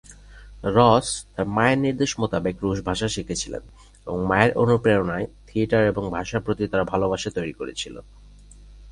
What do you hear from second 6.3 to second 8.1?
প্রতি তার ভালবাসা তৈরি করেছিল।